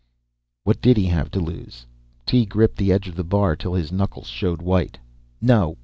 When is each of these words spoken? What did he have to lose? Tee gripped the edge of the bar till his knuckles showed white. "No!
What 0.63 0.81
did 0.81 0.97
he 0.97 1.05
have 1.05 1.29
to 1.29 1.39
lose? 1.39 1.85
Tee 2.25 2.43
gripped 2.47 2.77
the 2.77 2.91
edge 2.91 3.07
of 3.07 3.13
the 3.15 3.23
bar 3.23 3.55
till 3.55 3.75
his 3.75 3.91
knuckles 3.91 4.29
showed 4.29 4.59
white. 4.59 4.97
"No! 5.39 5.77